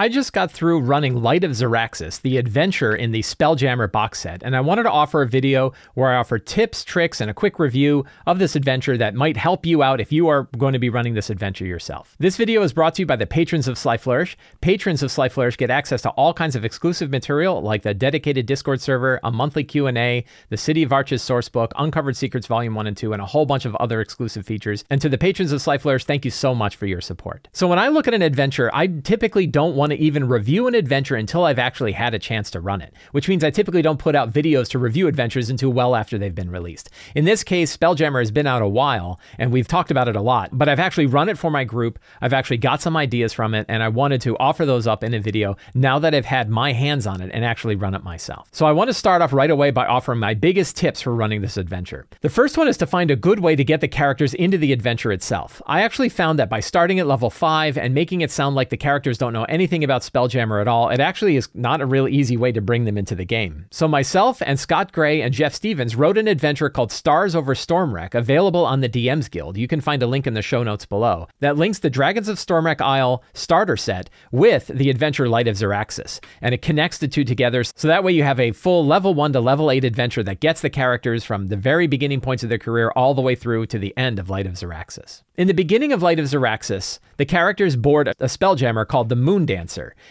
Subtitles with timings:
[0.00, 4.42] I just got through running Light of Xaryxis, the adventure in the Spelljammer box set,
[4.42, 7.58] and I wanted to offer a video where I offer tips, tricks, and a quick
[7.58, 10.88] review of this adventure that might help you out if you are going to be
[10.88, 12.16] running this adventure yourself.
[12.18, 14.38] This video is brought to you by the patrons of Sly Flourish.
[14.62, 18.46] Patrons of Sly Flourish get access to all kinds of exclusive material like the dedicated
[18.46, 22.96] Discord server, a monthly Q&A, the City of Arches sourcebook, Uncovered Secrets Volume 1 and
[22.96, 24.82] 2, and a whole bunch of other exclusive features.
[24.88, 27.48] And to the patrons of Sly Flourish, thank you so much for your support.
[27.52, 30.74] So when I look at an adventure, I typically don't want to even review an
[30.74, 33.98] adventure until I've actually had a chance to run it, which means I typically don't
[33.98, 36.90] put out videos to review adventures until well after they've been released.
[37.14, 40.20] In this case, Spelljammer has been out a while, and we've talked about it a
[40.20, 41.98] lot, but I've actually run it for my group.
[42.20, 45.14] I've actually got some ideas from it, and I wanted to offer those up in
[45.14, 48.48] a video now that I've had my hands on it and actually run it myself.
[48.52, 51.40] So I want to start off right away by offering my biggest tips for running
[51.40, 52.06] this adventure.
[52.20, 54.72] The first one is to find a good way to get the characters into the
[54.72, 55.60] adventure itself.
[55.66, 58.76] I actually found that by starting at level 5 and making it sound like the
[58.76, 62.36] characters don't know anything about Spelljammer at all, it actually is not a real easy
[62.36, 63.66] way to bring them into the game.
[63.70, 68.14] So myself and Scott Gray and Jeff Stevens wrote an adventure called Stars Over Stormwreck,
[68.14, 69.56] available on the DM's Guild.
[69.56, 71.28] You can find a link in the show notes below.
[71.40, 76.20] That links the Dragons of Stormwreck Isle starter set with the adventure Light of Xaryxis,
[76.40, 79.32] and it connects the two together so that way you have a full level 1
[79.32, 82.58] to level 8 adventure that gets the characters from the very beginning points of their
[82.58, 85.22] career all the way through to the end of Light of Xaryxis.
[85.36, 89.46] In the beginning of Light of Xaryxis, the characters board a spelljammer called the Moon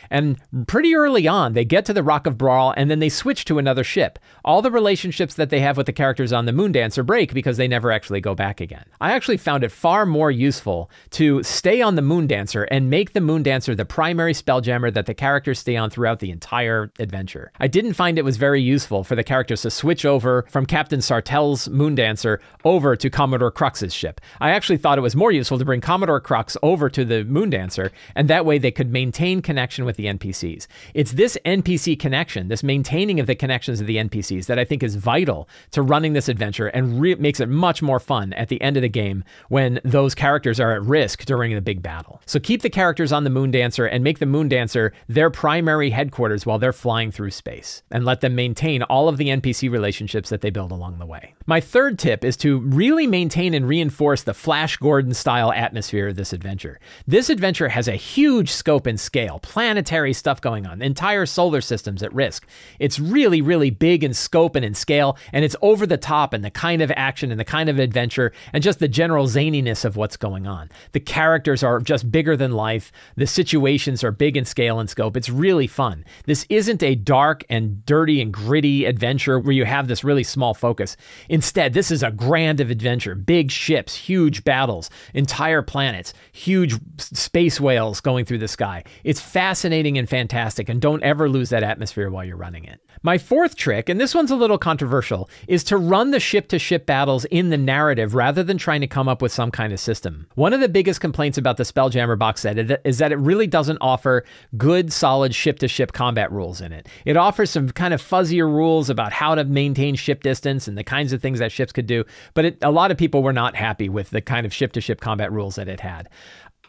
[0.09, 3.45] And pretty early on, they get to the Rock of Bral and then they switch
[3.45, 4.19] to another ship.
[4.43, 7.67] All the relationships that they have with the characters on the Moondancer break because they
[7.67, 8.85] never actually go back again.
[9.01, 13.19] I actually found it far more useful to stay on the Moondancer and make the
[13.19, 17.51] Moondancer the primary spelljammer that the characters stay on throughout the entire adventure.
[17.59, 20.99] I didn't find it was very useful for the characters to switch over from Captain
[20.99, 24.21] Sartell's Moondancer over to Commodore Krux's ship.
[24.39, 27.91] I actually thought it was more useful to bring Commodore Krux over to the Moondancer,
[28.15, 30.67] and that way they could maintain connection with the NPCs.
[30.93, 34.83] It's this NPC connection, this maintaining of the connections of the NPCs, that I think
[34.83, 38.61] is vital to running this adventure and re- makes it much more fun at the
[38.61, 42.21] end of the game when those characters are at risk during the big battle.
[42.25, 46.59] So keep the characters on the Moondancer and make the Moondancer their primary headquarters while
[46.59, 50.49] they're flying through space, and let them maintain all of the NPC relationships that they
[50.49, 51.35] build along the way.
[51.45, 56.15] My third tip is to really maintain and reinforce the Flash Gordon style atmosphere of
[56.15, 56.79] this adventure.
[57.07, 62.01] This adventure has a huge scope and scale, planetary stuff going on, entire solar systems
[62.01, 62.47] at risk.
[62.79, 66.41] It's really, really big in scope and in scale, and it's over the top in
[66.41, 69.95] the kind of action and the kind of adventure and just the general zaniness of
[69.95, 70.71] what's going on.
[70.93, 75.15] The characters are just bigger than life, the situations are big in scale and scope.
[75.15, 76.05] It's really fun.
[76.25, 80.53] This isn't a dark and dirty and gritty adventure where you have this really small
[80.53, 80.95] focus.
[81.27, 87.59] Instead, this is a grand of adventure, big ships, huge battles, entire planets, huge space
[87.59, 88.83] whales going through the sky.
[89.03, 92.81] It's fascinating and fantastic, and don't ever lose that atmosphere while you're running it.
[93.01, 96.59] My fourth trick, and this one's a little controversial, is to run the ship to
[96.59, 99.79] ship battles in the narrative rather than trying to come up with some kind of
[99.79, 100.27] system.
[100.35, 103.77] One of the biggest complaints about the Spelljammer box set is that it really doesn't
[103.79, 104.25] offer
[104.57, 106.89] good, solid ship to ship combat rules in it.
[107.05, 110.83] It offers some kind of fuzzier rules about how to maintain ship distance and the
[110.83, 112.03] kinds of things that ships could do,
[112.33, 114.81] but it, a lot of people were not happy with the kind of ship to
[114.81, 116.09] ship combat rules that it had.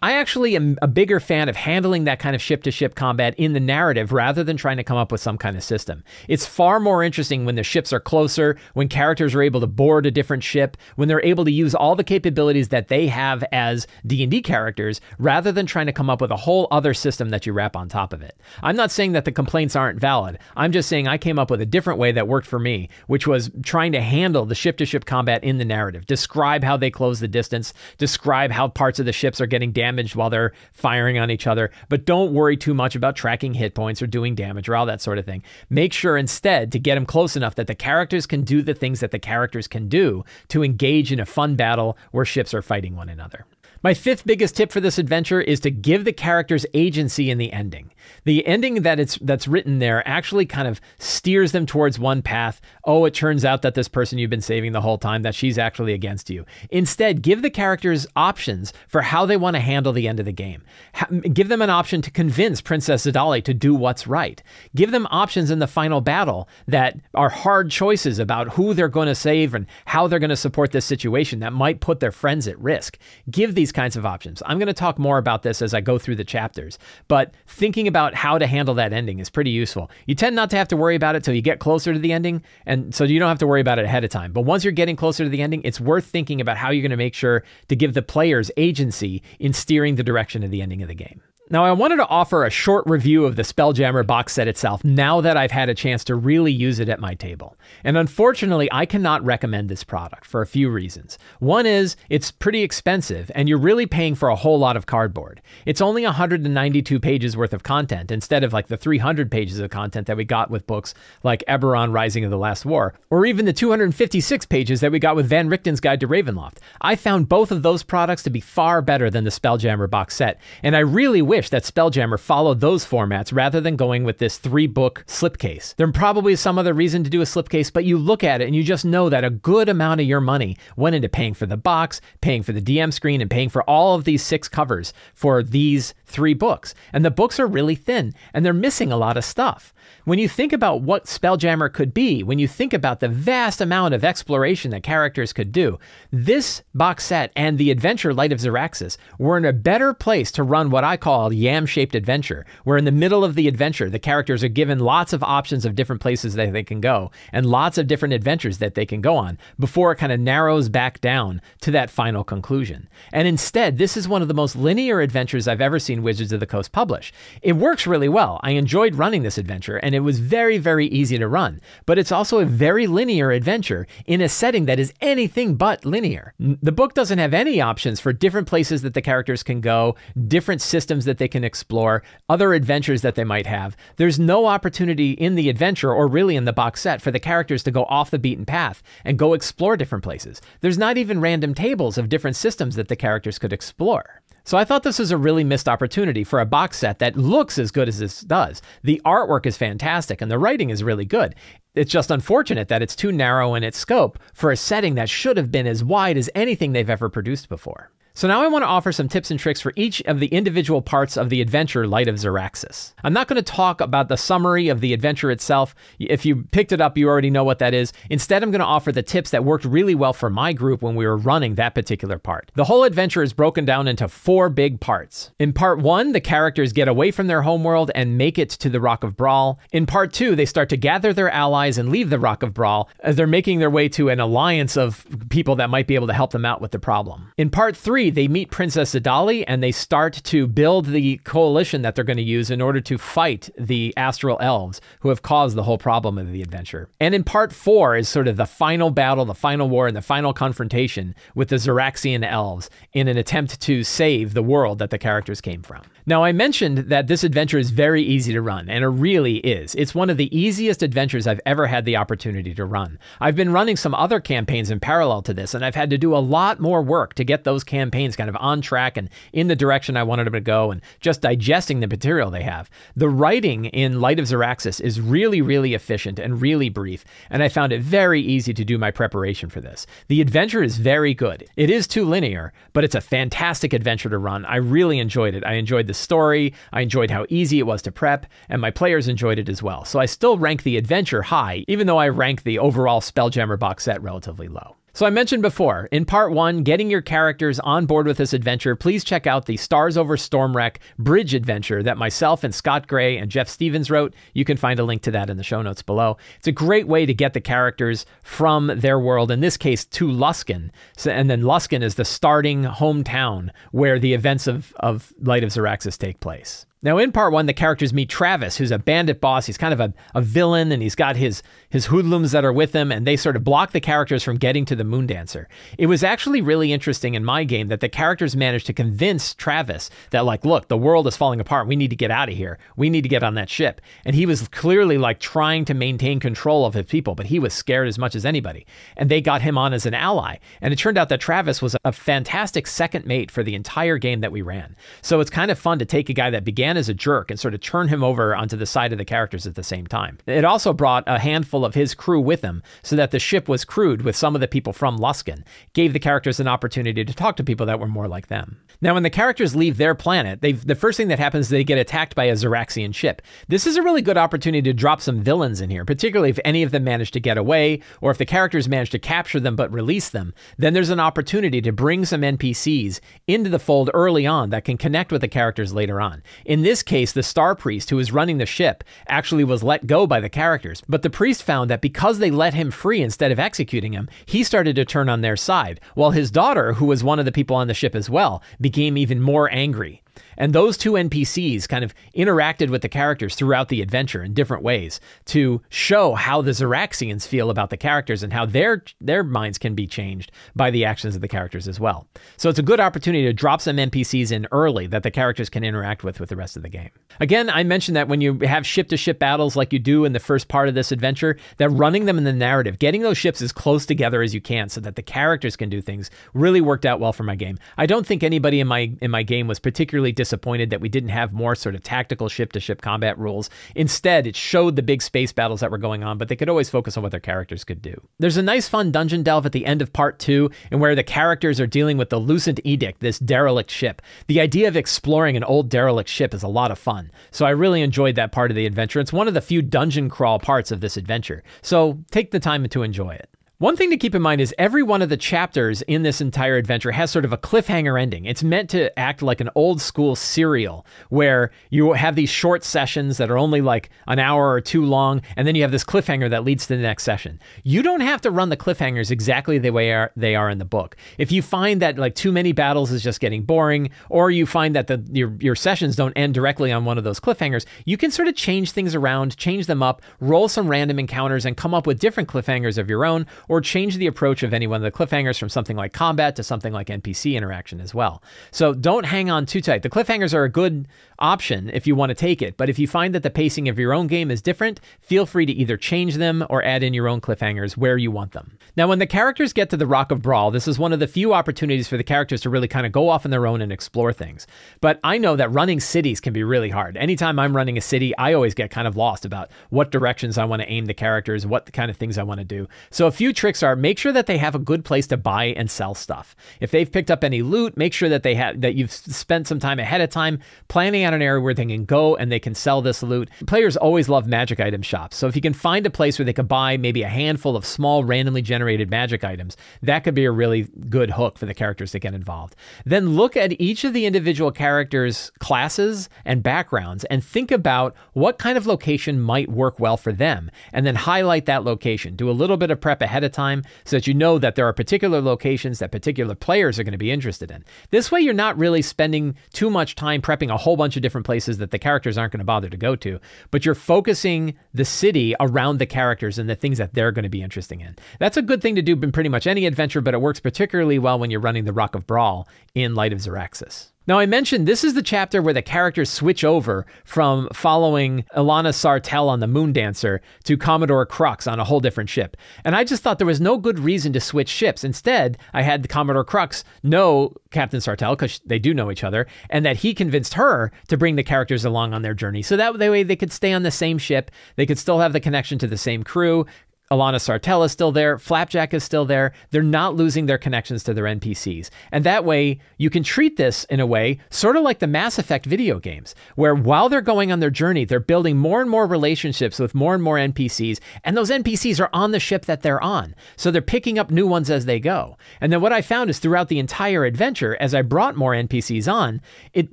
[0.03, 3.35] I actually am a bigger fan of handling that kind of ship to ship combat
[3.37, 6.05] in the narrative rather than trying to come up with some kind of system.
[6.27, 10.07] It's far more interesting when the ships are closer, when characters are able to board
[10.07, 13.87] a different ship, when they're able to use all the capabilities that they have as
[14.07, 17.53] D&D characters rather than trying to come up with a whole other system that you
[17.53, 18.41] wrap on top of it.
[18.63, 20.39] I'm not saying that the complaints aren't valid.
[20.57, 23.27] I'm just saying I came up with a different way that worked for me, which
[23.27, 26.07] was trying to handle the ship to ship combat in the narrative.
[26.07, 29.90] Describe how they close the distance, describe how parts of the ships are getting damaged
[30.15, 31.71] while they're firing on each other.
[31.89, 35.01] But don't worry too much about tracking hit points or doing damage or all that
[35.01, 35.43] sort of thing.
[35.69, 39.01] Make sure instead to get them close enough that the characters can do the things
[39.01, 42.97] that the characters can do to engage in a fun battle where ships are fighting
[42.97, 43.47] one another.
[43.83, 47.51] My fifth biggest tip for this adventure is to give the characters agency in the
[47.51, 47.93] ending.
[48.25, 52.61] The ending that it's that's written there actually kind of steers them towards one path.
[52.85, 55.59] Oh, it turns out that this person you've been saving the whole time that she's
[55.59, 56.45] actually against you.
[56.71, 60.33] Instead, give the characters options for how they want to handle the end of the
[60.33, 60.63] game.
[60.95, 64.43] Ha- give them an option to convince Princess Zidali to do what's right.
[64.75, 69.09] Give them options in the final battle that are hard choices about who they're going
[69.09, 72.47] to save and how they're going to support this situation that might put their friends
[72.47, 72.99] at risk.
[73.31, 74.43] Give these these kinds of options.
[74.47, 76.77] I'm going to talk more about this as I go through the chapters,
[77.07, 79.91] but thinking about how to handle that ending is pretty useful.
[80.07, 82.13] You tend not to have to worry about it till you get closer to the
[82.13, 84.33] ending, and so you don't have to worry about it ahead of time.
[84.33, 86.91] But once you're getting closer to the ending, it's worth thinking about how you're going
[86.91, 90.83] to make sure to give the players agency in steering the direction of the ending
[90.83, 91.23] of the game.
[91.53, 95.21] Now, I wanted to offer a short review of the Spelljammer box set itself now
[95.21, 97.57] that I've had a chance to really use it at my table.
[97.83, 101.19] And unfortunately, I cannot recommend this product for a few reasons.
[101.41, 105.43] One is it's pretty expensive, and you're really paying for a whole lot of cardboard.
[105.67, 110.07] It's only 192 pages worth of content instead of like the 300 pages of content
[110.07, 110.95] that we got with books
[111.25, 115.17] like Eberron Rising of the Last War, or even the 256 pages that we got
[115.17, 116.59] with Van Richten's Guide to Ravenloft.
[116.81, 120.39] I found both of those products to be far better than the Spelljammer box set,
[120.63, 124.37] and I really wish wish that Spelljammer followed those formats rather than going with this
[124.37, 125.75] three book slipcase.
[125.77, 128.45] There probably is some other reason to do a slipcase, but you look at it
[128.45, 131.47] and you just know that a good amount of your money went into paying for
[131.47, 134.93] the box, paying for the DM screen, and paying for all of these six covers
[135.15, 136.75] for these three books.
[136.93, 139.73] And the books are really thin and they're missing a lot of stuff.
[140.05, 143.95] When you think about what Spelljammer could be, when you think about the vast amount
[143.95, 145.79] of exploration that characters could do,
[146.11, 150.43] this box set and the adventure Light of Xaryxis were in a better place to
[150.43, 153.99] run what I call yam shaped adventure, where in the middle of the adventure, the
[153.99, 157.79] characters are given lots of options of different places that they can go and lots
[157.79, 161.41] of different adventures that they can go on before it kind of narrows back down
[161.61, 162.89] to that final conclusion.
[163.13, 166.41] And instead, this is one of the most linear adventures I've ever seen Wizards of
[166.41, 167.13] the Coast publish.
[167.43, 168.41] It works really well.
[168.43, 171.61] I enjoyed running this adventure and it was very, very easy to run.
[171.87, 176.35] But it's also a very linear adventure in a setting that is anything but linear.
[176.39, 180.63] The book doesn't have any options for different places that the characters can go, different
[180.63, 183.77] systems that they can explore, other adventures that they might have.
[183.97, 187.63] There's no opportunity in the adventure or really in the box set for the characters
[187.65, 190.41] to go off the beaten path and go explore different places.
[190.61, 194.20] There's not even random tables of different systems that the characters could explore.
[194.45, 197.59] So I thought this was a really missed opportunity for a box set that looks
[197.59, 198.63] as good as this does.
[198.83, 201.35] The artwork is fantastic and the writing is really good.
[201.75, 205.37] It's just unfortunate that it's too narrow in its scope for a setting that should
[205.37, 207.93] have been as wide as anything they've ever produced before.
[208.13, 210.83] So now I want to offer some tips and tricks for each of the individual
[210.83, 212.93] parts of the adventure Light of Xaryxis.
[213.05, 215.75] I'm not going to talk about the summary of the adventure itself.
[215.99, 217.93] If you picked it up, you already know what that is.
[218.11, 220.97] Instead, I'm going to offer the tips that worked really well for my group when
[220.97, 222.51] we were running that particular part.
[222.55, 225.31] The whole adventure is broken down into four big parts.
[225.39, 228.81] In part one, the characters get away from their homeworld and make it to the
[228.81, 229.59] Rock of Bral.
[229.73, 232.89] In part two, they start to gather their allies and leave the Rock of Bral
[233.01, 236.13] as they're making their way to an alliance of people that might be able to
[236.13, 237.33] help them out with the problem.
[237.37, 241.83] In part three, three, they meet Princess Xedali and they start to build the coalition
[241.83, 245.55] that they're going to use in order to fight the astral elves who have caused
[245.55, 246.89] the whole problem of the adventure.
[246.99, 250.01] And in part four is sort of the final battle, the final war, and the
[250.01, 254.99] final confrontation with the Xaryxian elves in an attempt to save the world that the
[254.99, 255.83] characters came from.
[256.07, 259.75] Now, I mentioned that this adventure is very easy to run, and it really is.
[259.75, 262.99] It's one of the easiest adventures I've ever had the opportunity to run.
[263.21, 266.17] I've been running some other campaigns in parallel to this, and I've had to do
[266.17, 269.57] a lot more work to get those campaigns kind of on track and in the
[269.57, 272.71] direction I wanted them to go, and just digesting the material they have.
[272.97, 277.49] The writing in Light of Xaryxis is really, really efficient and really brief, and I
[277.49, 279.87] found it very easy to do my preparation for this.
[280.09, 281.49] The adventure is very good.
[281.57, 284.45] It is too linear, but it's a fantastic adventure to run.
[284.45, 285.45] I really enjoyed it.
[285.45, 289.09] I enjoyed the story, I enjoyed how easy it was to prep, and my players
[289.09, 289.85] enjoyed it as well.
[289.85, 293.85] So I still rank the adventure high, even though I rank the overall Spelljammer box
[293.85, 294.77] set relatively low.
[295.01, 298.77] So, I mentioned before, in part one, getting your characters on board with this adventure,
[298.77, 303.31] please check out the Stars Over Stormwreck bridge adventure that myself and Scott Gray and
[303.31, 304.13] Jeff Stevens wrote.
[304.35, 306.19] You can find a link to that in the show notes below.
[306.37, 310.07] It's a great way to get the characters from their world, in this case to
[310.07, 310.69] Luskan.
[310.99, 315.49] So, and then Luskan is the starting hometown where the events of, of Light of
[315.49, 316.67] Xaryxis take place.
[316.83, 319.45] Now, in part one, the characters meet Travis, who's a bandit boss.
[319.45, 322.73] He's kind of a, a villain, and he's got his, his hoodlums that are with
[322.73, 325.45] him, and they sort of block the characters from getting to the Moondancer.
[325.77, 329.91] It was actually really interesting in my game that the characters managed to convince Travis
[330.09, 331.67] that, like, look, the world is falling apart.
[331.67, 332.59] We need to get out of here.
[332.77, 333.83] We need to get on that ship.
[334.07, 337.53] And he was clearly, like, trying to maintain control of his people, but he was
[337.53, 338.65] scared as much as anybody.
[338.97, 340.37] And they got him on as an ally.
[340.63, 344.21] And it turned out that Travis was a fantastic second mate for the entire game
[344.21, 344.77] that we ran.
[345.03, 347.39] So it's kind of fun to take a guy that began as a jerk and
[347.39, 350.19] sort of turn him over onto the side of the characters at the same time.
[350.27, 353.65] It also brought a handful of his crew with him so that the ship was
[353.65, 357.37] crewed with some of the people from Luskan, gave the characters an opportunity to talk
[357.37, 358.61] to people that were more like them.
[358.81, 361.79] Now, when the characters leave their planet, the first thing that happens is they get
[361.79, 363.21] attacked by a Xaryxian ship.
[363.49, 366.63] This is a really good opportunity to drop some villains in here, particularly if any
[366.63, 369.73] of them manage to get away or if the characters manage to capture them but
[369.73, 370.33] release them.
[370.57, 374.79] Then there's an opportunity to bring some NPCs into the fold early on that can
[374.79, 376.23] connect with the characters later on.
[376.47, 379.87] In in this case, the Star Priest, who was running the ship, actually was let
[379.87, 380.83] go by the characters.
[380.87, 384.45] But the priest found that because they let him free instead of executing him, he
[384.45, 387.57] started to turn on their side, while his daughter, who was one of the people
[387.57, 390.03] on the ship as well, became even more angry.
[390.37, 394.63] And those two NPCs kind of interacted with the characters throughout the adventure in different
[394.63, 399.59] ways to show how the Xaryxians feel about the characters and how their their minds
[399.59, 402.07] can be changed by the actions of the characters as well.
[402.37, 405.65] So it's a good opportunity to drop some NPCs in early that the characters can
[405.65, 406.91] interact with with the rest of the game.
[407.21, 410.13] Again, I mentioned that when you have ship to ship battles like you do in
[410.13, 413.43] the first part of this adventure, that running them in the narrative, getting those ships
[413.43, 416.87] as close together as you can so that the characters can do things really worked
[416.87, 417.59] out well for my game.
[417.77, 421.09] I don't think anybody in my in my game was particularly disappointed that we didn't
[421.09, 423.51] have more sort of tactical ship to ship combat rules.
[423.75, 426.71] Instead, it showed the big space battles that were going on, but they could always
[426.71, 428.01] focus on what their characters could do.
[428.21, 431.03] There's a nice fun dungeon delve at the end of part 2 and where the
[431.03, 434.01] characters are dealing with the Lucent Edict, this derelict ship.
[434.29, 437.11] The idea of exploring an old derelict ship is a lot of fun.
[437.33, 439.01] So I really enjoyed that part of the adventure.
[439.01, 441.43] It's one of the few dungeon crawl parts of this adventure.
[441.61, 443.30] So take the time to enjoy it.
[443.61, 446.57] One thing to keep in mind is every one of the chapters in this entire
[446.57, 448.25] adventure has sort of a cliffhanger ending.
[448.25, 453.19] It's meant to act like an old school serial where you have these short sessions
[453.19, 456.31] that are only like an hour or two long, and then you have this cliffhanger
[456.31, 457.39] that leads to the next session.
[457.63, 460.97] You don't have to run the cliffhangers exactly the way they are in the book.
[461.19, 464.75] If you find that like too many battles is just getting boring, or you find
[464.75, 468.11] that the your, your sessions don't end directly on one of those cliffhangers, you can
[468.11, 471.87] sort of change things around, change them up, roll some random encounters, and come up
[471.87, 474.97] with different cliffhangers of your own or change the approach of any one of the
[474.97, 478.23] cliffhangers from something like combat to something like NPC interaction as well.
[478.53, 479.83] So don't hang on too tight.
[479.83, 480.87] The cliffhangers are a good
[481.19, 483.77] option if you want to take it, but if you find that the pacing of
[483.77, 487.09] your own game is different, feel free to either change them or add in your
[487.09, 488.57] own cliffhangers where you want them.
[488.77, 491.09] Now, when the characters get to the Rock of Bral, this is one of the
[491.09, 493.73] few opportunities for the characters to really kind of go off on their own and
[493.73, 494.47] explore things.
[494.81, 496.97] But I know that running cities can be really hard.
[496.97, 500.45] Anytime I'm running a city, I always get kind of lost about what directions I
[500.45, 502.69] want to aim the characters, what kind of things I want to do.
[502.91, 505.47] So a few tricks are make sure that they have a good place to buy
[505.47, 506.37] and sell stuff.
[506.61, 509.59] If they've picked up any loot, make sure that they have that you've spent some
[509.59, 512.55] time ahead of time planning out an area where they can go and they can
[512.55, 513.31] sell this loot.
[513.47, 515.17] Players always love magic item shops.
[515.17, 517.65] So if you can find a place where they could buy maybe a handful of
[517.65, 521.93] small randomly generated magic items, that could be a really good hook for the characters
[521.93, 522.55] to get involved.
[522.85, 528.39] Then look at each of the individual characters' classes and backgrounds and think about what
[528.39, 532.17] kind of location might work well for them and then highlight that location.
[532.17, 534.67] Do a little bit of prep ahead of time so that you know that there
[534.67, 537.65] are particular locations that particular players are going to be interested in.
[537.91, 541.27] This way, you're not really spending too much time prepping a whole bunch of different
[541.27, 543.21] places that the characters aren't going to bother to go to,
[543.51, 547.29] but you're focusing the city around the characters and the things that they're going to
[547.29, 547.97] be interested in.
[548.19, 550.99] That's a good thing to do in pretty much any adventure, but it works particularly
[550.99, 553.91] well when you're running the Rock of Bral in Light of Xaryxis.
[554.11, 558.73] Now, I mentioned this is the chapter where the characters switch over from following Ilana
[558.73, 562.37] Sartell on the Moondancer to Commodore Krux on a whole different ship.
[562.65, 564.83] And I just thought there was no good reason to switch ships.
[564.83, 569.65] Instead, I had Commodore Krux know Captain Sartell, because they do know each other, and
[569.65, 572.43] that he convinced her to bring the characters along on their journey.
[572.43, 575.21] So that way they could stay on the same ship, they could still have the
[575.21, 576.47] connection to the same crew,
[576.91, 579.33] Ilana Sartell is still there, Flapjack is still there.
[579.51, 581.71] They're not losing their connections to their NPCs.
[581.93, 585.17] And that way, you can treat this in a way sort of like the Mass
[585.17, 588.89] Effect video games, where while they're going on their journey, they're building more and more
[588.89, 592.83] relationships with more and more NPCs, and those NPCs are on the ship that they're
[592.83, 593.15] on.
[593.37, 595.17] So they're picking up new ones as they go.
[595.41, 598.93] And then what I found is throughout the entire adventure, as I brought more NPCs
[598.93, 599.21] on,
[599.53, 599.73] it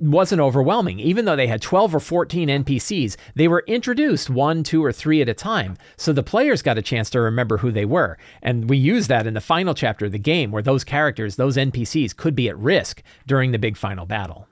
[0.00, 1.00] wasn't overwhelming.
[1.00, 5.20] Even though they had 12 or 14 NPCs, they were introduced one, two, or three
[5.20, 5.76] at a time.
[5.96, 8.18] So the players got a chance to remember who they were.
[8.42, 11.56] And we use that in the final chapter of the game where those characters, those
[11.56, 14.48] NPCs, could be at risk during the big final battle.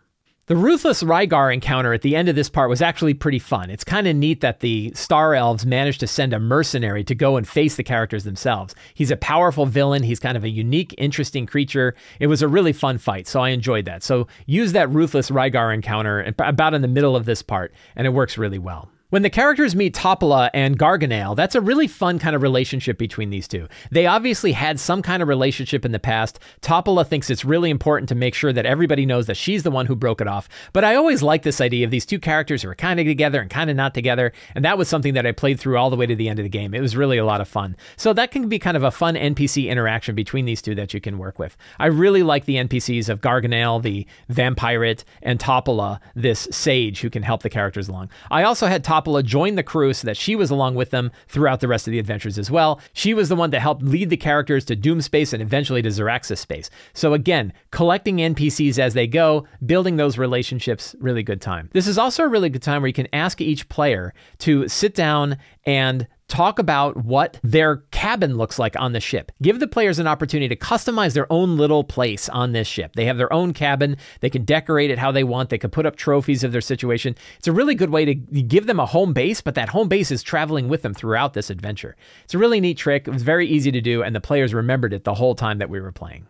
[0.46, 3.68] The Ruthless Rygar encounter at the end of this part was actually pretty fun.
[3.68, 7.36] It's kind of neat that the Star Elves managed to send a mercenary to go
[7.36, 8.72] and face the characters themselves.
[8.94, 10.04] He's a powerful villain.
[10.04, 11.96] He's kind of a unique, interesting creature.
[12.20, 14.04] It was a really fun fight, so I enjoyed that.
[14.04, 18.10] So use that Ruthless Rygar encounter about in the middle of this part, and it
[18.10, 18.88] works really well.
[19.10, 23.30] When the characters meet Topola and Garganale, that's a really fun kind of relationship between
[23.30, 23.68] these two.
[23.92, 26.40] They obviously had some kind of relationship in the past.
[26.60, 29.86] Topola thinks it's really important to make sure that everybody knows that she's the one
[29.86, 30.48] who broke it off.
[30.72, 33.40] But I always like this idea of these two characters who are kind of together
[33.40, 34.32] and kind of not together.
[34.56, 36.44] And that was something that I played through all the way to the end of
[36.44, 36.74] the game.
[36.74, 37.76] It was really a lot of fun.
[37.96, 41.00] So that can be kind of a fun NPC interaction between these two that you
[41.00, 41.56] can work with.
[41.78, 47.22] I really like the NPCs of Garganale, the vampirate, and Topola, this sage who can
[47.22, 48.10] help the characters along.
[48.32, 51.60] I also had Topola joined the crew so that she was along with them throughout
[51.60, 52.80] the rest of the adventures as well.
[52.92, 55.88] She was the one that helped lead the characters to Doom Space and eventually to
[55.88, 56.70] Xaryxis Space.
[56.94, 61.70] So again, collecting NPCs as they go, building those relationships, really good time.
[61.72, 64.94] This is also a really good time where you can ask each player to sit
[64.94, 69.30] down and talk about what their cabin looks like on the ship.
[69.42, 72.94] Give the players an opportunity to customize their own little place on this ship.
[72.94, 73.96] They have their own cabin.
[74.20, 75.50] They can decorate it how they want.
[75.50, 77.14] They can put up trophies of their situation.
[77.38, 80.10] It's a really good way to give them a home base, but that home base
[80.10, 81.96] is traveling with them throughout this adventure.
[82.24, 83.06] It's a really neat trick.
[83.06, 85.70] It was very easy to do, and the players remembered it the whole time that
[85.70, 86.26] we were playing.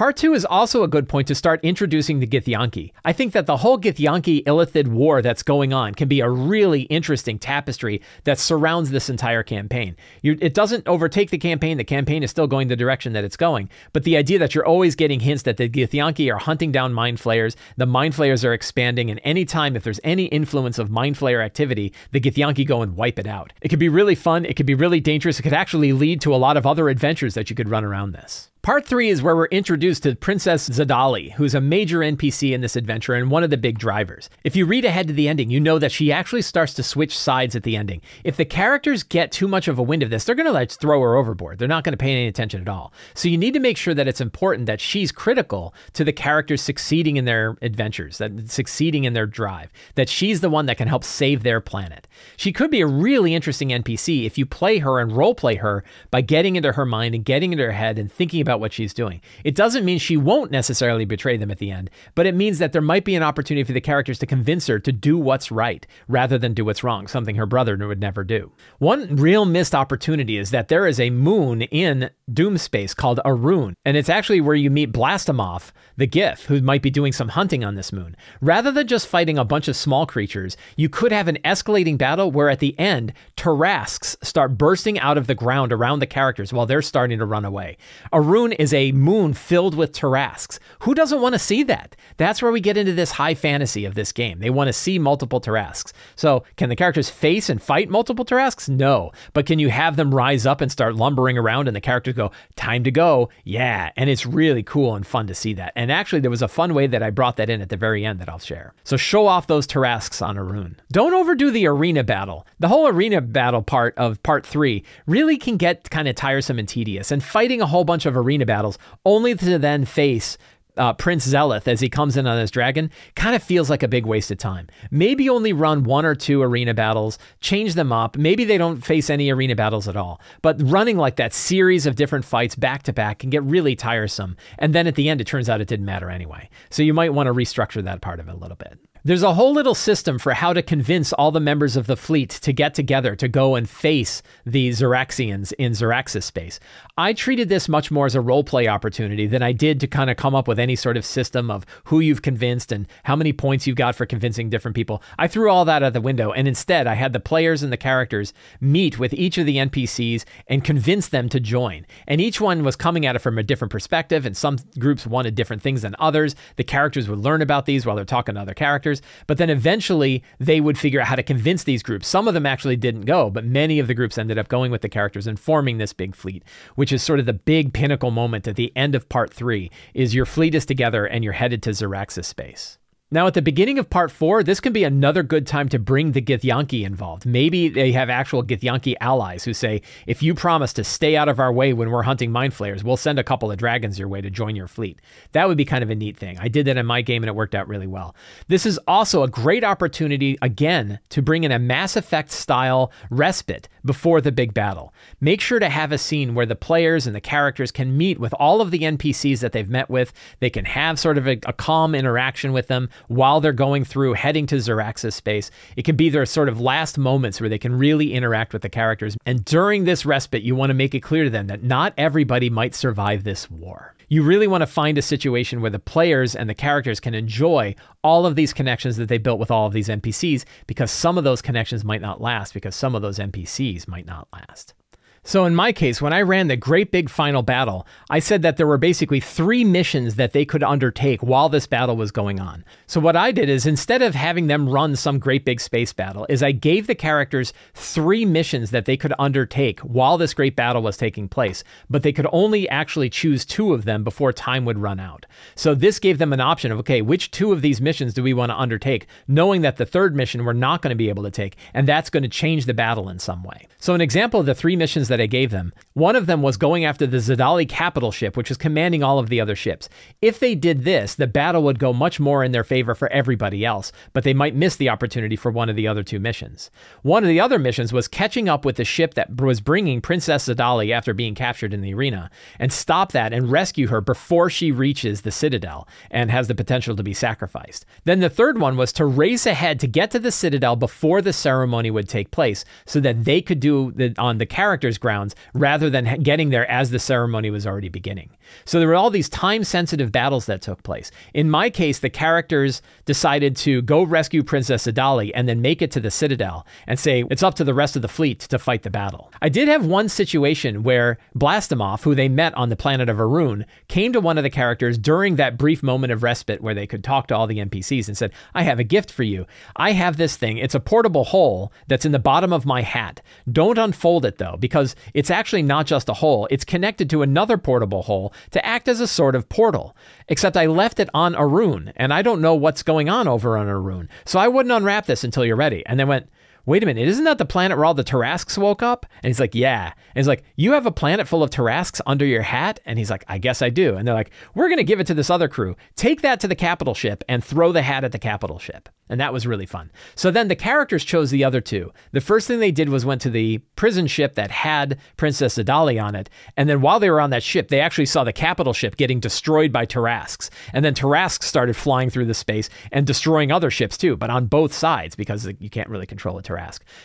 [0.00, 2.92] Part two is also a good point to start introducing the Githyanki.
[3.04, 6.84] I think that the whole Githyanki Illithid war that's going on can be a really
[6.84, 9.94] interesting tapestry that surrounds this entire campaign.
[10.22, 13.36] You, it doesn't overtake the campaign, the campaign is still going the direction that it's
[13.36, 16.94] going, but the idea that you're always getting hints that the Githyanki are hunting down
[16.94, 21.16] mind flayers, the mind flayers are expanding, and anytime if there's any influence of mind
[21.16, 23.52] flayer activity, the Githyanki go and wipe it out.
[23.60, 26.34] It could be really fun, it could be really dangerous, it could actually lead to
[26.34, 28.49] a lot of other adventures that you could run around this.
[28.62, 32.76] Part three is where we're introduced to Princess Xedali, who's a major NPC in this
[32.76, 34.28] adventure and one of the big drivers.
[34.44, 37.16] If you read ahead to the ending, you know that she actually starts to switch
[37.16, 38.02] sides at the ending.
[38.22, 41.00] If the characters get too much of a wind of this, they're going to throw
[41.00, 41.58] her overboard.
[41.58, 42.92] They're not going to pay any attention at all.
[43.14, 46.60] So you need to make sure that it's important that she's critical to the characters
[46.60, 50.86] succeeding in their adventures, that succeeding in their drive, that she's the one that can
[50.86, 52.06] help save their planet.
[52.36, 55.82] She could be a really interesting NPC if you play her and role play her
[56.10, 58.72] by getting into her mind and getting into her head and thinking about about what
[58.72, 59.20] she's doing.
[59.44, 62.72] It doesn't mean she won't necessarily betray them at the end, but it means that
[62.72, 65.86] there might be an opportunity for the characters to convince her to do what's right
[66.08, 68.50] rather than do what's wrong, something her brother would never do.
[68.78, 73.96] One real missed opportunity is that there is a moon in Doomspace called Arun, and
[73.96, 77.76] it's actually where you meet Blastomoth, the Gith, who might be doing some hunting on
[77.76, 78.16] this moon.
[78.40, 82.30] Rather than just fighting a bunch of small creatures, you could have an escalating battle
[82.32, 86.66] where at the end, Tarrasques start bursting out of the ground around the characters while
[86.66, 87.76] they're starting to run away.
[88.12, 90.58] Arun moon is a moon filled with Tarrasques.
[90.80, 91.94] Who doesn't want to see that?
[92.16, 94.38] That's where we get into this high fantasy of this game.
[94.38, 95.92] They want to see multiple Tarrasques.
[96.16, 98.70] So, can the characters face and fight multiple Tarrasques?
[98.70, 99.10] No.
[99.34, 102.30] But can you have them rise up and start lumbering around and the characters go,
[102.56, 103.28] time to go?
[103.44, 103.90] Yeah.
[103.96, 105.74] And it's really cool and fun to see that.
[105.76, 108.06] And actually, there was a fun way that I brought that in at the very
[108.06, 108.72] end that I'll share.
[108.84, 110.80] So, show off those Tarrasques on a Arun.
[110.90, 112.46] Don't overdo the arena battle.
[112.58, 116.66] The whole arena battle part of part three really can get kind of tiresome and
[116.66, 117.10] tedious.
[117.10, 120.38] And fighting a whole bunch of arena arena battles, only to then face
[120.76, 123.88] uh, Prince Xeleth as he comes in on his dragon kind of feels like a
[123.88, 124.68] big waste of time.
[124.90, 128.16] Maybe only run one or two arena battles, change them up.
[128.16, 130.20] Maybe they don't face any arena battles at all.
[130.42, 134.36] But running like that series of different fights back to back can get really tiresome.
[134.58, 136.48] And then at the end, it turns out it didn't matter anyway.
[136.70, 138.78] So you might want to restructure that part of it a little bit.
[139.02, 142.28] There's a whole little system for how to convince all the members of the fleet
[142.28, 146.60] to get together to go and face the Xaryxians in Xaryxis space.
[146.98, 150.18] I treated this much more as a roleplay opportunity than I did to kind of
[150.18, 153.66] come up with any sort of system of who you've convinced and how many points
[153.66, 155.02] you've got for convincing different people.
[155.18, 157.78] I threw all that out the window, and instead I had the players and the
[157.78, 161.86] characters meet with each of the NPCs and convince them to join.
[162.06, 165.36] And each one was coming at it from a different perspective, and some groups wanted
[165.36, 166.36] different things than others.
[166.56, 168.89] The characters would learn about these while they're talking to other characters
[169.26, 172.08] But then eventually they would figure out how to convince these groups.
[172.08, 174.82] Some of them actually didn't go, but many of the groups ended up going with
[174.82, 176.42] the characters and forming this big fleet,
[176.74, 180.14] which is sort of the big pinnacle moment at the end of part three is
[180.14, 182.79] your fleet is together and you're headed to Xaryxis space.
[183.12, 186.12] Now, at the beginning of part four, this can be another good time to bring
[186.12, 187.26] the Githyanki involved.
[187.26, 191.40] Maybe they have actual Githyanki allies who say, if you promise to stay out of
[191.40, 194.20] our way when we're hunting mind flayers, we'll send a couple of dragons your way
[194.20, 195.00] to join your fleet.
[195.32, 196.38] That would be kind of a neat thing.
[196.38, 198.14] I did that in my game and it worked out really well.
[198.46, 203.68] This is also a great opportunity, again, to bring in a Mass Effect style respite
[203.84, 204.92] before the big battle.
[205.20, 208.34] Make sure to have a scene where the players and the characters can meet with
[208.34, 210.12] all of the NPCs that they've met with.
[210.40, 214.14] They can have sort of a, a calm interaction with them while they're going through
[214.14, 215.50] heading to Xaryxis space.
[215.76, 218.68] It can be their sort of last moments where they can really interact with the
[218.68, 219.16] characters.
[219.26, 222.50] And during this respite, you want to make it clear to them that not everybody
[222.50, 223.94] might survive this war.
[224.12, 227.76] You really want to find a situation where the players and the characters can enjoy
[228.02, 231.22] all of these connections that they built with all of these NPCs because some of
[231.22, 234.74] those connections might not last because some of those NPCs might not last.
[235.22, 238.56] So, in my case, when I ran the great big final battle, I said that
[238.56, 242.64] there were basically three missions that they could undertake while this battle was going on.
[242.86, 246.24] So, what I did is instead of having them run some great big space battle,
[246.30, 250.80] is I gave the characters three missions that they could undertake while this great battle
[250.80, 254.78] was taking place, but they could only actually choose two of them before time would
[254.78, 255.26] run out.
[255.54, 258.32] So, this gave them an option of okay, which two of these missions do we
[258.32, 261.30] want to undertake, knowing that the third mission we're not going to be able to
[261.30, 263.68] take, and that's going to change the battle in some way.
[263.78, 265.72] So, an example of the three missions that I gave them.
[265.92, 269.28] One of them was going after the Xedali capital ship, which was commanding all of
[269.28, 269.88] the other ships.
[270.22, 273.64] If they did this, the battle would go much more in their favor for everybody
[273.64, 276.70] else, but they might miss the opportunity for one of the other two missions.
[277.02, 280.48] One of the other missions was catching up with the ship that was bringing Princess
[280.48, 284.72] Xedali after being captured in the arena and stop that and rescue her before she
[284.72, 287.84] reaches the Citadel and has the potential to be sacrificed.
[288.04, 291.32] Then the third one was to race ahead to get to the Citadel before the
[291.32, 295.90] ceremony would take place so that they could do the, on the character's grounds rather
[295.90, 298.30] than getting there as the ceremony was already beginning.
[298.64, 301.10] So there were all these time sensitive battles that took place.
[301.34, 305.90] In my case, the characters decided to go rescue Princess Xedali and then make it
[305.92, 308.82] to the Citadel and say it's up to the rest of the fleet to fight
[308.82, 309.32] the battle.
[309.40, 313.66] I did have one situation where Blastimov, who they met on the planet of Arun,
[313.88, 317.04] came to one of the characters during that brief moment of respite where they could
[317.04, 319.46] talk to all the NPCs and said, I have a gift for you.
[319.76, 320.58] I have this thing.
[320.58, 323.20] It's a portable hole that's in the bottom of my hat.
[323.50, 327.58] Don't unfold it though, because it's actually not just a hole, it's connected to another
[327.58, 329.96] portable hole to act as a sort of portal.
[330.28, 333.68] Except I left it on Arun, and I don't know what's going on over on
[333.68, 334.08] Arun.
[334.24, 335.84] So I wouldn't unwrap this until you're ready.
[335.86, 336.28] And they went,
[336.66, 339.06] wait a minute, isn't that the planet where all the Tarrasques woke up?
[339.22, 339.92] And he's like, yeah.
[340.14, 342.80] And he's like, you have a planet full of Tarrasques under your hat?
[342.84, 343.96] And he's like, I guess I do.
[343.96, 345.76] And they're like, we're going to give it to this other crew.
[345.96, 348.88] Take that to the capital ship and throw the hat at the capital ship.
[349.08, 349.90] And that was really fun.
[350.14, 351.92] So then the characters chose the other two.
[352.12, 356.02] The first thing they did was went to the prison ship that had Princess Xedali
[356.02, 356.30] on it.
[356.56, 359.18] And then while they were on that ship, they actually saw the capital ship getting
[359.18, 360.48] destroyed by Tarrasques.
[360.72, 364.46] And then Tarrasques started flying through the space and destroying other ships too, but on
[364.46, 366.42] both sides because you can't really control a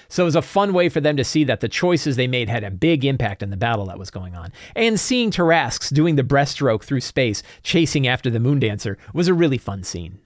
[0.07, 2.49] So it was a fun way for them to see that the choices they made
[2.49, 4.51] had a big impact in the battle that was going on.
[4.75, 9.57] And seeing Tarrasques doing the breaststroke through space, chasing after the Moondancer, was a really
[9.57, 10.19] fun scene.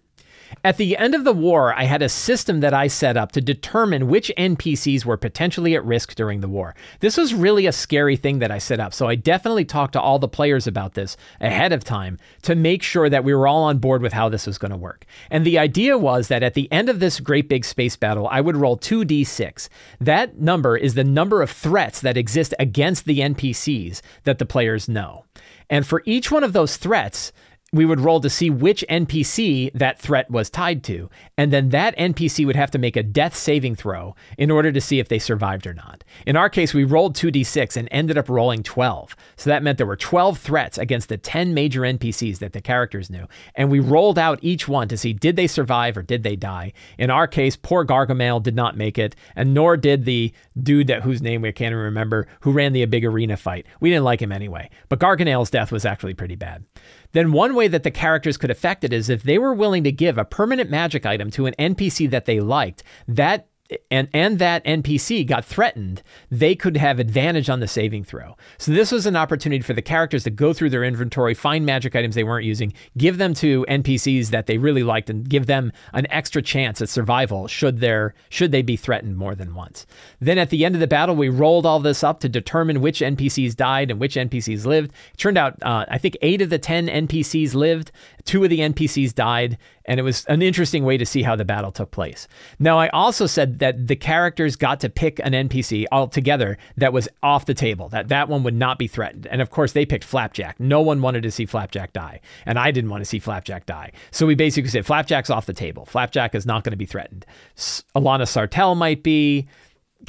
[0.64, 3.42] At the end of the war, I had a system that I set up to
[3.42, 6.76] determine which NPCs were potentially at risk during the war.
[7.00, 10.02] This was really a scary thing that I set up, so I definitely talked to
[10.02, 13.64] all the players about this ahead of time to make sure that we were all
[13.64, 15.06] on board with how this was going to work.
[15.30, 18.42] And the idea was that at the end of this great big space battle, I
[18.42, 19.70] would roll 2d6.
[20.00, 24.90] That number is the number of threats that exist against the NPCs that the players
[24.90, 25.26] know.
[25.70, 27.32] And for each one of those threats,
[27.72, 31.10] we would roll to see which NPC that threat was tied to.
[31.38, 34.82] And then that NPC would have to make a death saving throw in order to
[34.82, 36.04] see if they survived or not.
[36.26, 39.16] In our case, we rolled 2d6 and ended up rolling 12.
[39.38, 43.10] So that meant there were 12 threats against the 10 major NPCs that the characters
[43.10, 43.28] knew.
[43.56, 46.74] And we rolled out each one to see did they survive or did they die.
[46.98, 51.04] In our case, poor Gargamel did not make it, and nor did the dude that
[51.04, 53.66] whose name we can't even remember who ran the big arena fight.
[53.80, 54.70] We didn't like him anyway.
[54.88, 56.66] But Garganel's death was actually pretty bad
[57.12, 59.92] then one way that the characters could affect it is if they were willing to
[59.92, 63.49] give a permanent magic item to an NPC that they liked, that
[63.92, 68.36] and and that NPC got threatened, they could have advantage on the saving throw.
[68.58, 71.96] So this was an opportunity for the characters to go through their inventory, find magic
[71.96, 75.72] items they weren't using, give them to NPCs that they really liked, and give them
[75.94, 79.86] an extra chance at survival should their should they be threatened more than once.
[80.20, 83.02] Then at the end of the battle, we rolled all this up to determine which
[83.02, 84.92] NPCs died and which NPCs lived.
[85.14, 87.92] It turned out, uh, I think eight of the ten NPCs lived,
[88.26, 91.46] two of the NPCs died, and it was an interesting way to see how the
[91.46, 92.28] battle took place.
[92.60, 97.08] Now, I also said that the characters got to pick an NPC altogether that was
[97.24, 99.28] off the table, that that one would not be threatened.
[99.28, 100.60] And of course, they picked Flapjack.
[100.60, 103.92] No one wanted to see Flapjack die, and I didn't want to see Flapjack die.
[104.12, 105.86] So we basically said Flapjack's off the table.
[105.86, 107.26] Flapjack is not going to be threatened.
[107.58, 109.48] Alana Sartell might be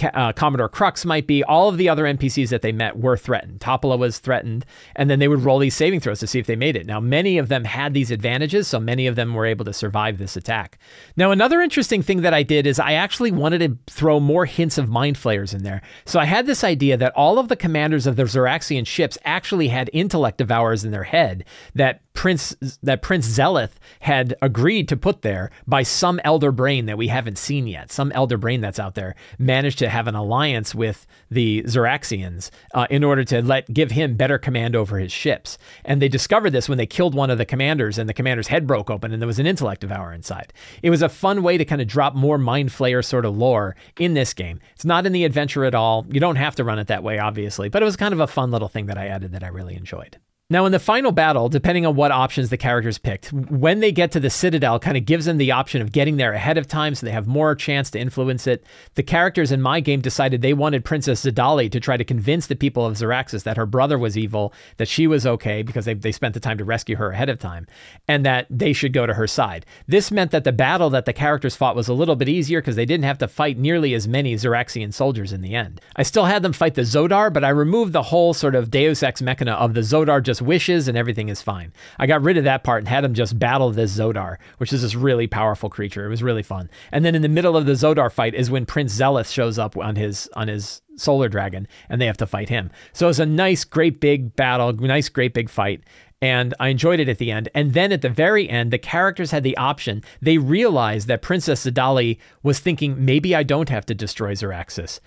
[0.03, 1.43] uh, Commodore Krux might be.
[1.45, 3.61] All of the other NPCs that they met were threatened.
[3.61, 4.65] Topola was threatened,
[4.97, 6.87] and then they would roll these saving throws to see if they made it.
[6.87, 10.19] Now, many of them had these advantages, so many of them were able to survive
[10.19, 10.79] this attack.
[11.17, 14.79] Now, another interesting thing that I did is I actually wanted to throw more hints
[14.79, 15.83] of mind flayers in there.
[16.05, 19.69] So I had this idea that all of the commanders of the Xaryxian ships actually
[19.69, 25.23] had intellect devourers in their head that Prince that Prince Xeleth had agreed to put
[25.23, 27.91] there by some elder brain that we haven't seen yet.
[27.91, 32.87] Some elder brain that's out there managed to have an alliance with the Xaryxians uh,
[32.91, 35.57] in order to let give him better command over his ships.
[35.85, 38.67] And they discovered this when they killed one of the commanders, and the commander's head
[38.67, 40.53] broke open, and there was an intellect devourer inside.
[40.83, 43.77] It was a fun way to kind of drop more mind flayer sort of lore
[43.99, 44.61] in this game.
[44.75, 46.07] It's not in the adventure at all.
[46.11, 48.27] You don't have to run it that way, obviously, but it was kind of a
[48.27, 50.19] fun little thing that I added that I really enjoyed.
[50.53, 54.11] Now, in the final battle, depending on what options the characters picked, when they get
[54.13, 56.97] to the Citadel, kind of gives them the option of getting there ahead of time
[56.97, 58.67] so they have more chance to influence it.
[58.97, 62.57] The characters in my game decided they wanted Princess Xedali to try to convince the
[62.57, 66.11] people of Xaryxis that her brother was evil, that she was okay because they, they
[66.11, 67.69] spent the time to rescue her ahead of time,
[68.09, 69.65] and that they should go to her side.
[69.87, 72.75] This meant that the battle that the characters fought was a little bit easier because
[72.75, 75.81] they didn't have to fight nearly as many Xaryxian soldiers in the end.
[75.95, 79.05] I still had them fight the Zodar, but I removed the whole sort of Deus
[79.05, 81.73] Ex Machina of the Zodar just wishes and everything is fine.
[81.99, 84.83] I got rid of that part and had him just battle this Zodar, which is
[84.83, 86.07] this really powerful creature.
[86.07, 86.71] It was really fun.
[86.93, 89.77] And then in the middle of the Zodar fight is when Prince Xeleth shows up
[89.77, 92.71] on his on his solar dragon and they have to fight him.
[92.93, 95.83] So it's a nice, great big battle, nice, great big fight
[96.23, 97.49] and I enjoyed it at the end.
[97.55, 100.03] And then at the very end, the characters had the option.
[100.21, 105.01] They realized that Princess Xedali was thinking, maybe I don't have to destroy Xaryxis.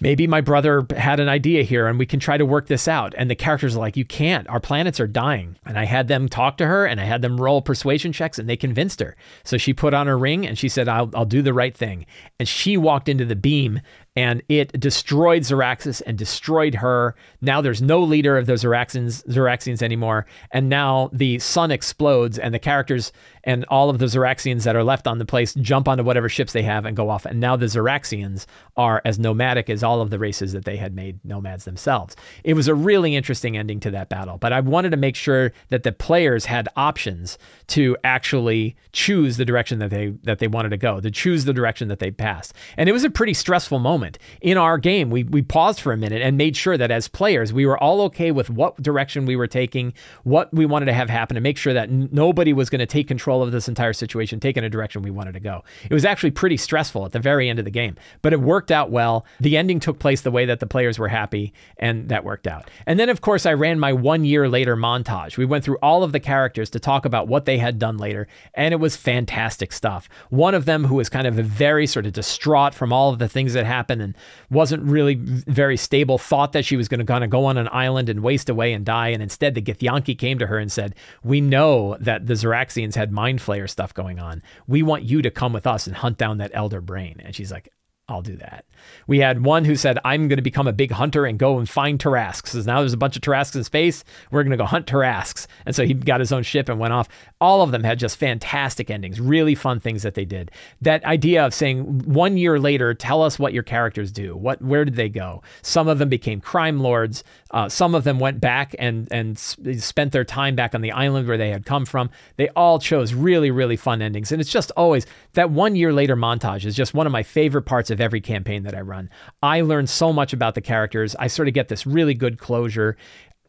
[0.00, 3.12] Maybe my brother had an idea here and we can try to work this out.
[3.16, 4.48] And the characters are like, you can't.
[4.48, 5.56] Our planets are dying.
[5.66, 8.48] And I had them talk to her and I had them roll persuasion checks and
[8.48, 9.16] they convinced her.
[9.42, 12.06] So she put on her ring and she said, I'll, I'll do the right thing.
[12.38, 13.80] And she walked into the beam
[14.14, 17.14] and it destroyed Xaryxis and destroyed her.
[17.40, 22.58] Now there's no leader of those Xaryxians anymore, and now the sun explodes, and the
[22.58, 23.12] characters
[23.44, 26.52] and all of the Xaryxians that are left on the place jump onto whatever ships
[26.52, 27.24] they have and go off.
[27.24, 30.94] And now the Xaryxians are as nomadic as all of the races that they had
[30.94, 32.16] made nomads themselves.
[32.44, 35.52] It was a really interesting ending to that battle, but I wanted to make sure
[35.70, 40.70] that the players had options to actually choose the direction that they that they wanted
[40.70, 42.54] to go, to choose the direction that they passed.
[42.76, 45.10] And it was a pretty stressful moment in our game.
[45.10, 48.02] We we paused for a minute and made sure that as players we were all
[48.02, 49.92] okay with what direction we were taking,
[50.24, 53.08] what we wanted to have happen, to make sure that nobody was going to take
[53.08, 55.64] control control of this entire situation, take in a direction we wanted to go.
[55.88, 58.70] It was actually pretty stressful at the very end of the game, but it worked
[58.70, 59.24] out well.
[59.40, 62.70] The ending took place the way that the players were happy, and that worked out.
[62.86, 65.38] And then, of course, I ran my one year later montage.
[65.38, 68.28] We went through all of the characters to talk about what they had done later,
[68.54, 70.08] and it was fantastic stuff.
[70.28, 73.28] One of them, who was kind of very sort of distraught from all of the
[73.28, 74.14] things that happened and
[74.50, 77.68] wasn't really very stable, thought that she was going to kind of go on an
[77.72, 79.08] island and waste away and die.
[79.08, 83.12] And instead, the Githyanki came to her and said, We know that the Xaryxians had
[83.22, 84.42] mind flayer stuff going on.
[84.66, 87.20] We want you to come with us and hunt down that elder brain.
[87.24, 87.68] And she's like,
[88.08, 88.64] I'll do that.
[89.06, 91.68] We had one who said, I'm going to become a big hunter and go and
[91.68, 92.48] find Tarrasques.
[92.48, 94.04] So now there's a bunch of Tarrasques in space.
[94.30, 95.46] We're going to go hunt Tarrasques.
[95.66, 97.08] And so he got his own ship and went off.
[97.40, 100.50] All of them had just fantastic endings, really fun things that they did.
[100.80, 104.36] That idea of saying, one year later, tell us what your characters do.
[104.36, 105.42] What, where did they go?
[105.62, 107.24] Some of them became crime lords.
[107.50, 111.28] Uh, some of them went back and, and spent their time back on the island
[111.28, 112.10] where they had come from.
[112.36, 114.32] They all chose really, really fun endings.
[114.32, 117.62] And it's just always that one year later montage is just one of my favorite
[117.62, 119.10] parts of every campaign that I run.
[119.42, 121.14] I learn so much about the characters.
[121.18, 122.96] I sort of get this really good closure.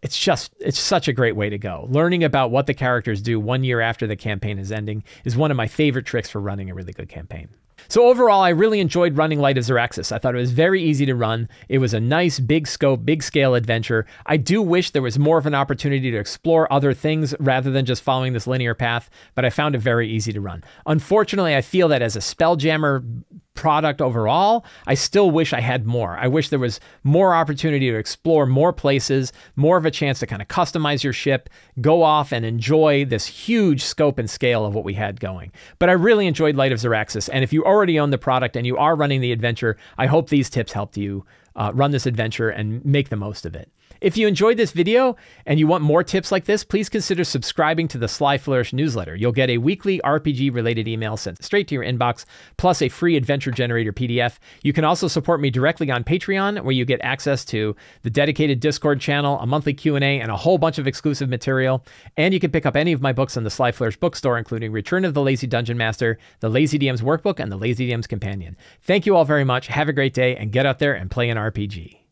[0.02, 1.88] It's just, it's such a great way to go.
[1.90, 5.52] Learning about what the characters do one year after the campaign is ending is one
[5.52, 7.50] of my favorite tricks for running a really good campaign.
[7.90, 10.12] So overall, I really enjoyed running Light of Xaryxis.
[10.12, 11.50] I thought it was very easy to run.
[11.70, 14.06] It was a nice, big scope, big scale adventure.
[14.26, 17.86] I do wish there was more of an opportunity to explore other things rather than
[17.86, 20.64] just following this linear path, but I found it very easy to run.
[20.86, 23.24] Unfortunately, I feel that as a Spelljammer
[23.56, 26.18] product overall, I still wish I had more.
[26.18, 30.28] I wish there was more opportunity to explore more places, more of a chance to
[30.28, 31.50] kind of customize your ship,
[31.82, 35.52] go off and enjoy this huge scope and scale of what we had going.
[35.80, 38.66] But I really enjoyed Light of Xaryxis, and if you already own the product and
[38.66, 42.50] you are running the adventure, I hope these tips helped you uh, run this adventure
[42.50, 43.70] and make the most of it.
[44.04, 47.88] If you enjoyed this video and you want more tips like this, please consider subscribing
[47.88, 49.16] to the Sly Flourish newsletter.
[49.16, 52.26] You'll get a weekly RPG related email sent straight to your inbox,
[52.58, 54.40] plus a free adventure generator PDF.
[54.62, 58.60] You can also support me directly on Patreon, where you get access to the dedicated
[58.60, 61.86] Discord channel, a monthly Q&A, and a whole bunch of exclusive material.
[62.18, 64.74] And you can pick up any of my books on the Sly Flourish bookstore, including
[64.74, 68.58] Return of the Lazy Dungeon Master, the Lazy DM's Workbook, and the Lazy DM's Companion.
[68.82, 69.68] Thank you all very much.
[69.68, 72.03] Have a great day, and get out there and play an RPG.